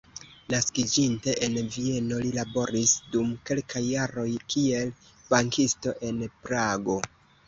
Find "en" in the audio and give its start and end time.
1.47-1.57, 6.09-6.19